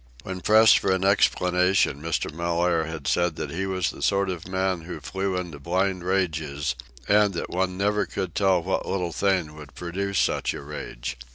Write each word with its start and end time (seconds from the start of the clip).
When 0.23 0.41
pressed 0.41 0.79
for 0.79 0.91
an 0.91 1.05
explanation 1.05 2.01
Mr. 2.01 2.33
Mellaire 2.33 2.85
had 2.85 3.07
said 3.07 3.35
that 3.35 3.51
he 3.51 3.67
was 3.67 3.91
the 3.91 4.01
sort 4.01 4.31
of 4.31 4.47
man 4.47 4.81
who 4.81 4.99
flew 4.99 5.37
into 5.37 5.59
blind 5.59 6.03
rages, 6.03 6.73
and 7.07 7.35
that 7.35 7.51
one 7.51 7.77
never 7.77 8.07
could 8.07 8.33
tell 8.33 8.63
what 8.63 8.87
little 8.87 9.13
thing 9.13 9.53
would 9.53 9.75
produce 9.75 10.17
such 10.17 10.55
a 10.55 10.61
rage. 10.63 11.19